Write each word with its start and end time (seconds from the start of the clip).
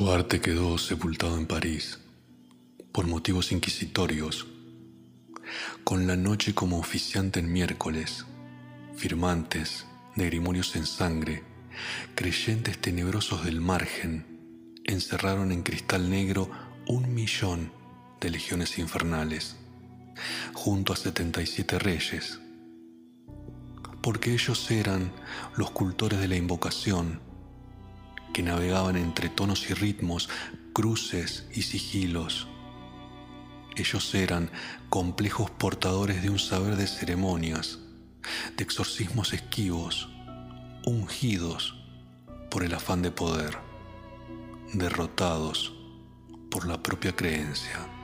Su 0.00 0.10
arte 0.10 0.40
quedó 0.40 0.78
sepultado 0.78 1.36
en 1.36 1.44
París 1.44 1.98
por 2.90 3.06
motivos 3.06 3.52
inquisitorios, 3.52 4.46
con 5.84 6.06
la 6.06 6.16
noche 6.16 6.54
como 6.54 6.78
oficiante 6.78 7.40
en 7.40 7.52
miércoles, 7.52 8.24
firmantes 8.96 9.84
de 10.16 10.24
grimorios 10.24 10.74
en 10.74 10.86
sangre, 10.86 11.44
creyentes 12.14 12.78
tenebrosos 12.78 13.44
del 13.44 13.60
margen, 13.60 14.24
encerraron 14.84 15.52
en 15.52 15.62
cristal 15.62 16.08
negro 16.08 16.50
un 16.86 17.14
millón 17.14 17.70
de 18.22 18.30
legiones 18.30 18.78
infernales, 18.78 19.56
junto 20.54 20.94
a 20.94 20.96
77 20.96 21.78
reyes, 21.78 22.40
porque 24.00 24.32
ellos 24.32 24.70
eran 24.70 25.12
los 25.58 25.70
cultores 25.72 26.20
de 26.20 26.28
la 26.28 26.36
invocación, 26.36 27.20
que 28.32 28.42
navegaban 28.42 28.96
entre 28.96 29.28
tonos 29.28 29.70
y 29.70 29.74
ritmos, 29.74 30.28
cruces 30.72 31.46
y 31.52 31.62
sigilos. 31.62 32.46
Ellos 33.76 34.14
eran 34.14 34.50
complejos 34.88 35.50
portadores 35.50 36.22
de 36.22 36.30
un 36.30 36.38
saber 36.38 36.76
de 36.76 36.86
ceremonias, 36.86 37.78
de 38.56 38.64
exorcismos 38.64 39.32
esquivos, 39.32 40.08
ungidos 40.84 41.76
por 42.50 42.64
el 42.64 42.74
afán 42.74 43.02
de 43.02 43.10
poder, 43.10 43.58
derrotados 44.72 45.74
por 46.50 46.66
la 46.66 46.82
propia 46.82 47.14
creencia. 47.14 47.99